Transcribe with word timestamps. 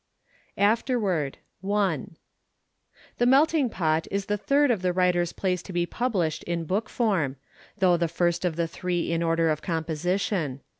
Afterword 0.57 1.37
I 1.63 2.05
The 3.19 3.27
Melting 3.27 3.69
Pot 3.69 4.07
is 4.09 4.25
the 4.25 4.35
third 4.35 4.71
of 4.71 4.81
the 4.81 4.93
writer's 4.93 5.31
plays 5.31 5.61
to 5.61 5.73
be 5.73 5.85
published 5.85 6.41
in 6.45 6.63
book 6.63 6.89
form, 6.89 7.35
though 7.77 7.97
the 7.97 8.07
first 8.07 8.43
of 8.43 8.55
the 8.55 8.67
three 8.67 9.11
in 9.11 9.21
order 9.21 9.51
of 9.51 9.61
composition. 9.61 10.61